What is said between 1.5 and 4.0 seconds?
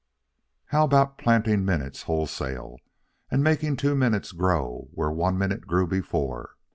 minutes wholesale, and making two